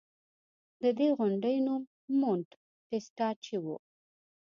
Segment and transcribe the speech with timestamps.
[0.81, 1.83] د دې غونډۍ نوم
[2.19, 2.47] مونټ
[2.87, 3.65] ټسټاچي و